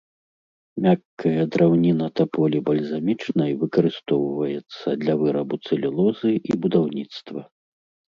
[0.83, 7.41] Мяккая драўніна таполі бальзамічнай выкарыстоўваецца для вырабу цэлюлозы і будаўніцтва.